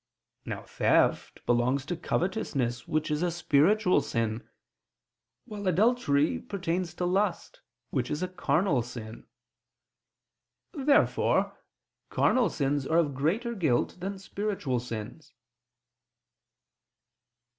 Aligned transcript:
Now 0.45 0.63
theft 0.63 1.45
belongs 1.45 1.85
to 1.85 1.95
covetousness, 1.95 2.87
which 2.87 3.11
is 3.11 3.21
a 3.21 3.29
spiritual 3.29 4.01
sin; 4.01 4.49
while 5.45 5.67
adultery 5.67 6.39
pertains 6.39 6.95
to 6.95 7.05
lust, 7.05 7.61
which 7.91 8.09
is 8.09 8.23
a 8.23 8.27
carnal 8.27 8.81
sin. 8.81 9.27
Therefore 10.73 11.55
carnal 12.09 12.49
sins 12.49 12.87
are 12.87 12.97
of 12.97 13.13
greater 13.13 13.53
guilt 13.53 13.99
than 13.99 14.17
spiritual 14.17 14.79
sins. 14.79 15.35